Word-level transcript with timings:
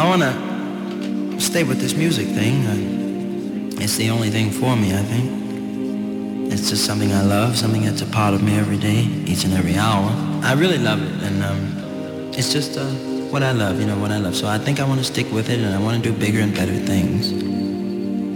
I 0.00 0.08
wanna 0.08 1.38
stay 1.38 1.62
with 1.62 1.78
this 1.78 1.94
music 1.94 2.26
thing. 2.28 2.66
I, 2.66 3.82
it's 3.82 3.98
the 3.98 4.08
only 4.08 4.30
thing 4.30 4.50
for 4.50 4.74
me, 4.74 4.94
I 4.94 5.02
think. 5.02 6.50
It's 6.50 6.70
just 6.70 6.86
something 6.86 7.12
I 7.12 7.20
love, 7.20 7.58
something 7.58 7.82
that's 7.84 8.00
a 8.00 8.06
part 8.06 8.32
of 8.32 8.42
me 8.42 8.56
every 8.56 8.78
day, 8.78 9.00
each 9.26 9.44
and 9.44 9.52
every 9.52 9.76
hour. 9.76 10.10
I 10.42 10.54
really 10.54 10.78
love 10.78 11.02
it, 11.02 11.22
and 11.22 11.44
um, 11.44 12.32
it's 12.32 12.50
just 12.50 12.78
uh, 12.78 12.86
what 13.28 13.42
I 13.42 13.52
love, 13.52 13.78
you 13.78 13.86
know, 13.86 13.98
what 13.98 14.10
I 14.10 14.16
love. 14.16 14.34
So 14.34 14.48
I 14.48 14.56
think 14.56 14.80
I 14.80 14.84
want 14.84 15.00
to 15.00 15.04
stick 15.04 15.30
with 15.30 15.50
it, 15.50 15.60
and 15.60 15.74
I 15.74 15.78
want 15.78 16.02
to 16.02 16.10
do 16.10 16.18
bigger 16.18 16.40
and 16.40 16.54
better 16.54 16.72
things. 16.72 17.30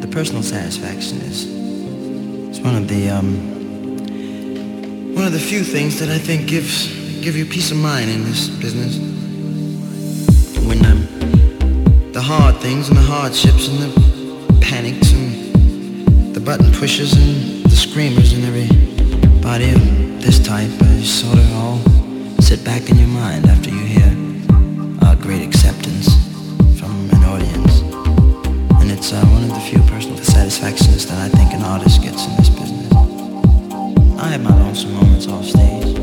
The 0.02 0.08
personal 0.08 0.43
satisfaction 0.43 1.16
is 1.22 1.46
it's 2.50 2.61
one 2.61 2.76
of 2.76 2.88
the 2.88 3.08
um, 3.08 3.38
one 5.14 5.25
of 5.25 5.32
the 5.32 5.40
few 5.40 5.64
things 5.64 5.99
that 6.00 6.11
I 6.11 6.19
think 6.19 6.46
gives 6.46 6.88
give 7.22 7.37
you 7.37 7.46
peace 7.46 7.70
of 7.70 7.78
mind 7.78 8.11
in 8.11 8.22
this 8.25 8.50
business. 8.50 9.13
Hard 12.25 12.56
things 12.56 12.88
and 12.88 12.97
the 12.97 13.03
hardships 13.03 13.69
and 13.69 13.79
the 13.81 14.59
panics 14.62 15.12
and 15.12 16.35
the 16.35 16.41
button 16.41 16.73
pushers 16.73 17.12
and 17.12 17.62
the 17.65 17.76
screamers 17.76 18.32
and 18.32 18.43
everybody 18.47 19.69
of 19.73 20.23
this 20.23 20.43
type 20.43 20.71
uh, 20.81 21.03
sort 21.03 21.37
of 21.37 21.53
all 21.53 21.79
sit 22.41 22.65
back 22.65 22.88
in 22.88 22.97
your 22.97 23.09
mind 23.09 23.44
after 23.44 23.69
you 23.69 23.85
hear 23.85 24.11
a 25.03 25.15
great 25.21 25.47
acceptance 25.47 26.15
from 26.81 27.11
an 27.12 27.25
audience. 27.25 27.82
And 28.81 28.91
it's 28.91 29.12
uh, 29.12 29.23
one 29.26 29.43
of 29.44 29.50
the 29.50 29.61
few 29.61 29.82
personal 29.82 30.17
satisfactions 30.17 31.05
that 31.05 31.19
I 31.19 31.29
think 31.29 31.53
an 31.53 31.62
artist 31.62 32.00
gets 32.00 32.25
in 32.25 32.37
this 32.37 32.49
business. 32.49 32.91
I 34.19 34.29
have 34.29 34.43
my 34.43 34.59
lonesome 34.65 34.94
moments 34.94 35.29
off 35.29 35.44
stage, 35.44 35.94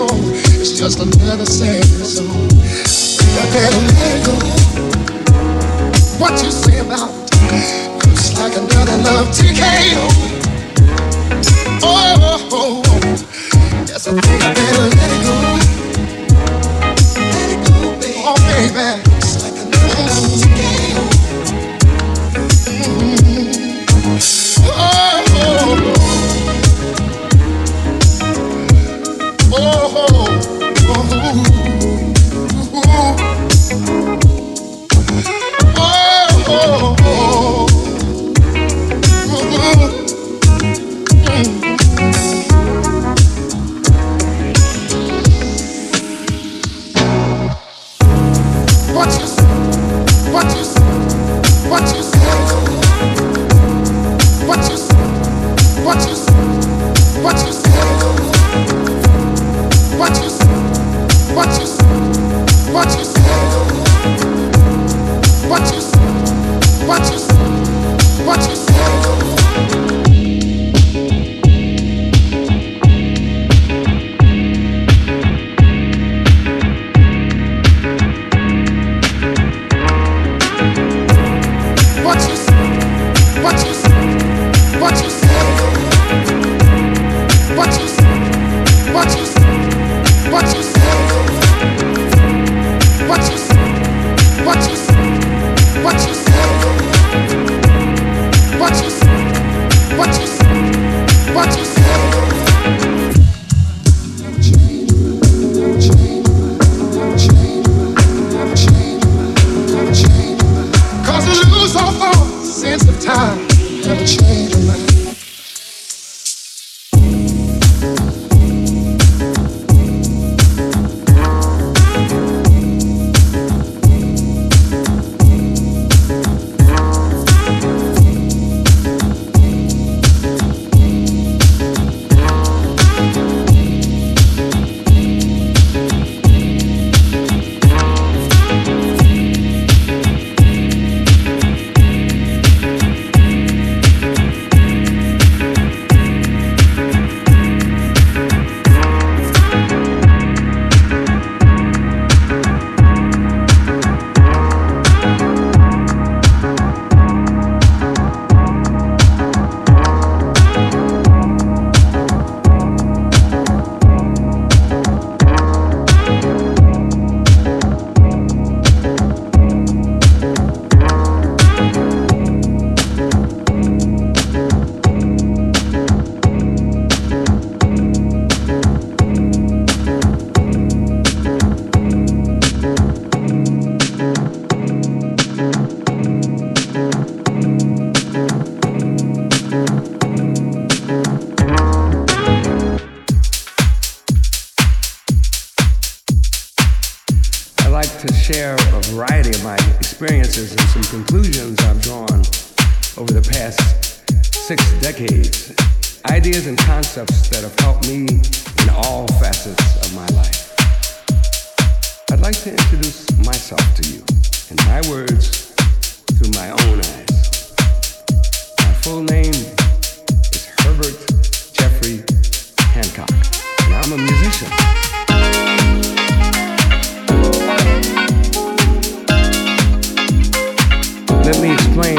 go. 0.00 0.08
It's 0.56 0.78
just 0.78 0.98
another 0.98 1.44
sad 1.44 1.84
song. 1.84 2.48
I 3.36 3.44
better 3.52 3.82
let 3.92 4.12
it 4.16 4.24
go. 4.24 4.34
What 6.18 6.42
you 6.42 6.50
say 6.50 6.78
about 6.78 7.10
it 7.52 8.06
looks 8.06 8.32
like 8.38 8.56
another 8.56 8.96
love 9.04 9.28
TKO. 9.36 10.06
Oh, 11.82 12.16
oh, 12.16 12.48
oh, 12.50 12.82
oh. 12.86 13.02
yes, 13.88 14.06
I 14.08 14.12
think 14.12 14.42
I 14.42 14.54
better 14.54 14.86
let 14.96 15.10
it 15.16 15.22
go. 15.28 15.36
Let 17.36 17.50
it 17.52 17.60
go, 17.68 17.76
baby. 18.00 18.22
Oh, 18.24 18.36
baby. 18.48 19.09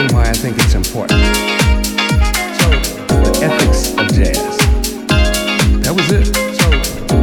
reason 0.01 0.17
why 0.17 0.29
I 0.29 0.33
think 0.33 0.57
it's 0.57 0.73
important. 0.73 1.19
So, 2.59 2.69
the 3.07 3.39
ethics 3.43 3.91
of 3.91 4.07
jazz. 4.13 4.57
That 5.81 5.93
was 5.95 6.11
it. 6.11 6.25
So, 6.59 7.20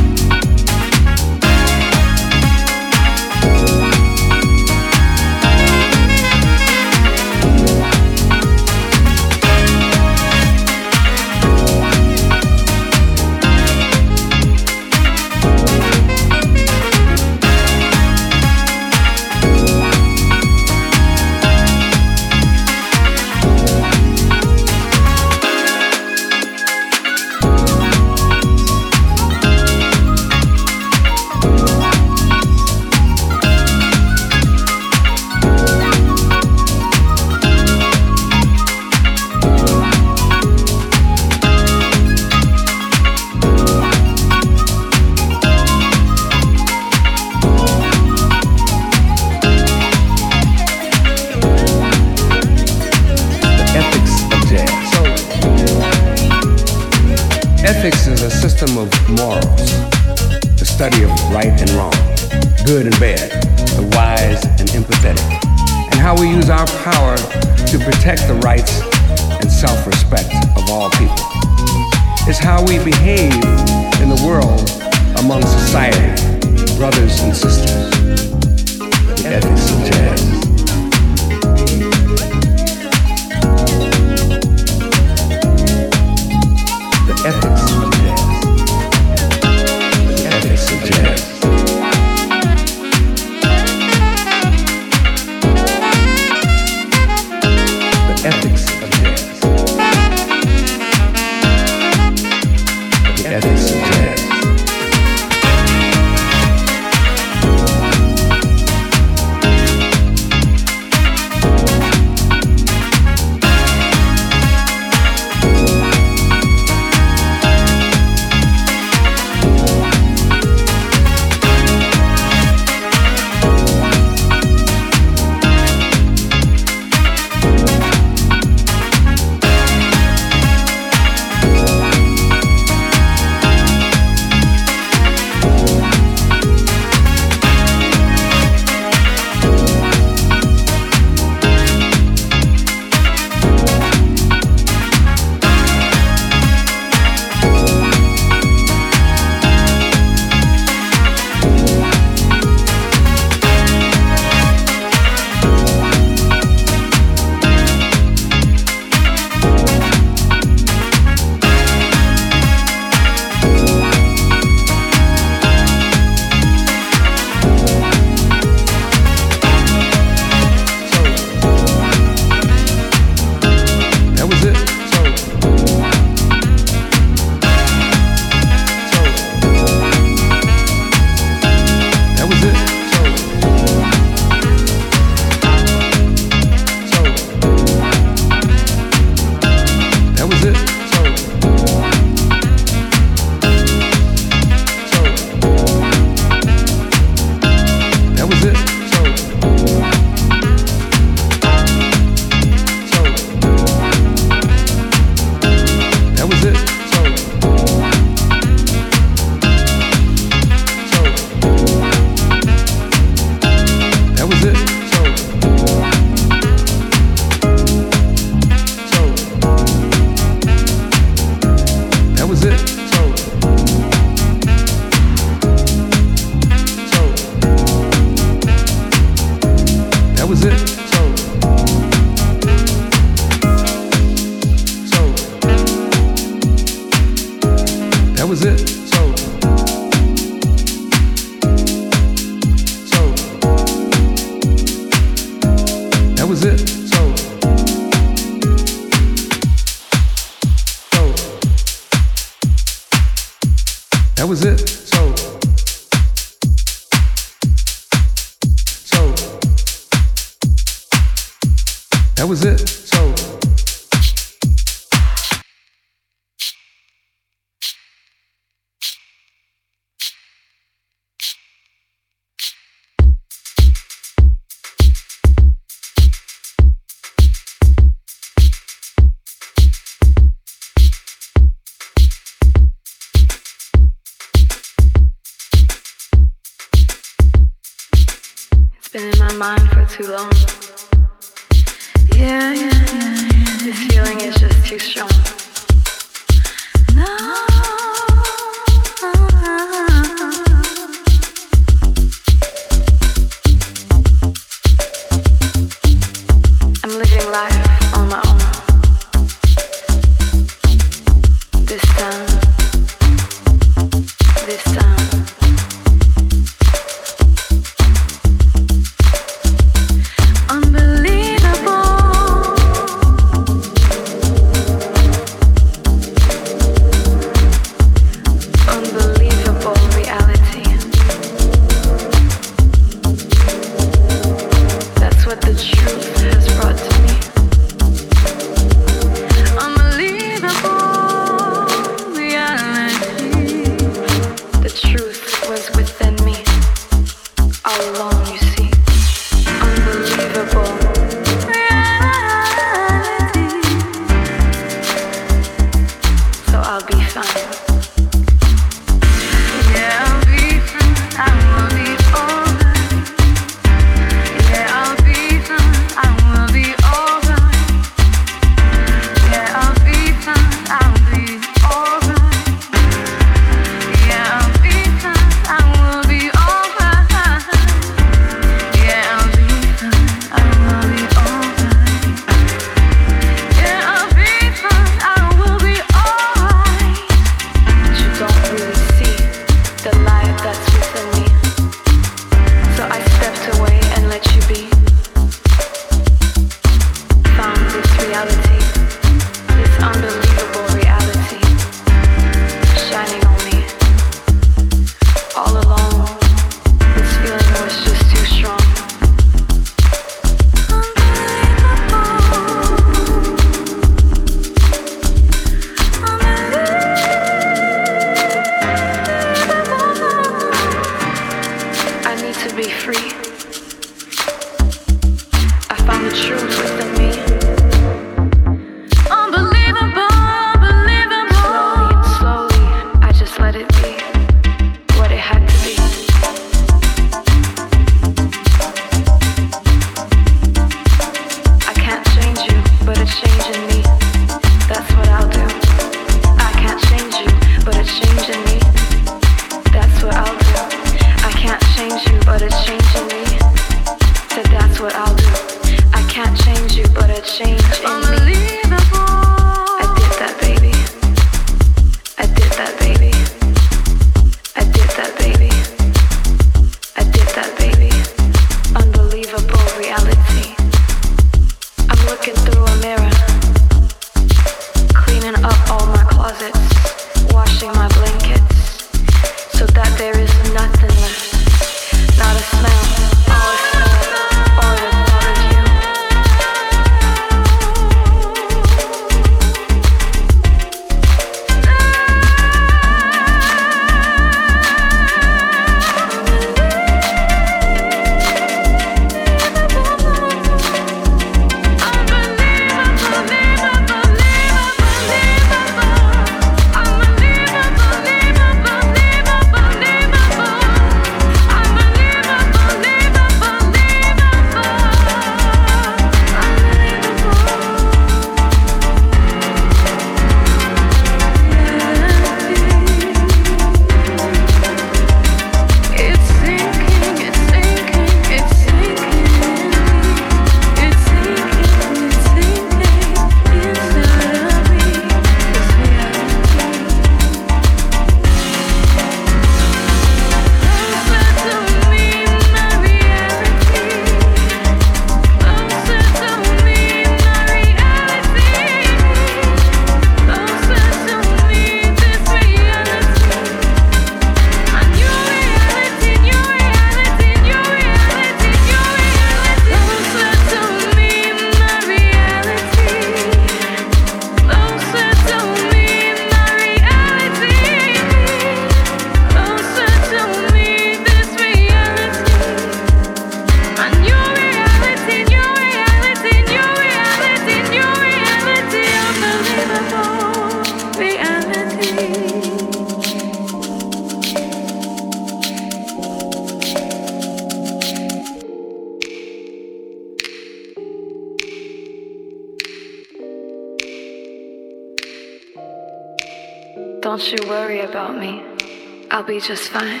be 599.26 599.40
just 599.40 599.70
fine. 599.70 600.00